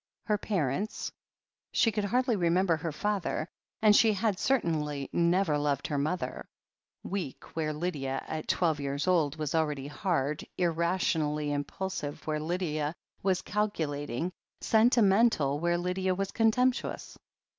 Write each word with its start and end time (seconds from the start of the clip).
Her 0.25 0.39
parents. 0.39 1.11
She 1.71 1.91
could 1.91 2.05
hardly 2.05 2.35
remember 2.35 2.75
her 2.75 2.91
father, 2.91 3.47
and 3.83 3.95
she 3.95 4.13
had 4.13 4.39
certainly 4.39 5.07
never 5.13 5.59
loved 5.59 5.85
her 5.85 5.97
mother, 5.99 6.49
weak 7.03 7.55
where 7.55 7.71
Lydia, 7.71 8.23
at 8.27 8.47
twelve 8.47 8.79
years 8.79 9.05
old, 9.05 9.35
was 9.35 9.53
already 9.53 9.85
hard, 9.85 10.43
irrationally 10.57 11.53
im 11.53 11.65
pulsive 11.65 12.25
where 12.25 12.39
Lydia 12.39 12.95
was 13.21 13.43
calculating, 13.43 14.31
sentimental 14.59 15.59
where 15.59 15.77
Lydia 15.77 16.15
was 16.15 16.31
contemptuous. 16.31 17.15